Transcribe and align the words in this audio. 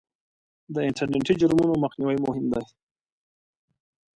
د 0.73 0.75
انټرنېټي 0.87 1.33
جرمونو 1.41 1.73
مخنیوی 1.83 2.17
مهم 2.25 2.45
دی. 2.53 2.63